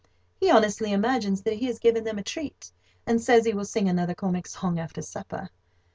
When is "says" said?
3.21-3.45